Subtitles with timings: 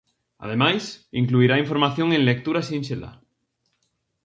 [0.45, 0.83] Ademais,
[1.21, 3.11] incluirá información en lectura sinxela.